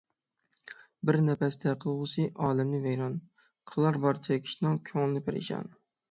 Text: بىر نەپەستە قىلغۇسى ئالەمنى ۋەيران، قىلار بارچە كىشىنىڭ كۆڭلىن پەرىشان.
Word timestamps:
بىر 1.09 1.17
نەپەستە 1.25 1.73
قىلغۇسى 1.83 2.23
ئالەمنى 2.47 2.79
ۋەيران، 2.85 3.17
قىلار 3.73 3.99
بارچە 4.07 4.39
كىشىنىڭ 4.47 4.79
كۆڭلىن 4.89 5.25
پەرىشان. 5.29 5.69